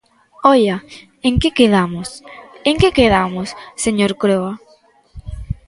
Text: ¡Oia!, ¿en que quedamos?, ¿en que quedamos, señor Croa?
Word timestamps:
¡Oia!, 0.53 0.77
¿en 1.27 1.33
que 1.41 1.49
quedamos?, 1.59 2.09
¿en 2.69 2.75
que 2.81 2.89
quedamos, 2.99 3.47
señor 3.83 4.11
Croa? 4.21 4.53